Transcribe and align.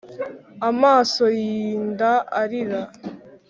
amaso 0.69 1.23
yinda, 1.39 2.11
ararira, 2.39 2.81